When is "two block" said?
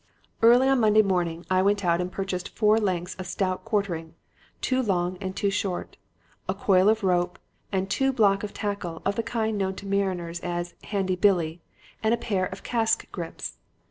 7.85-8.43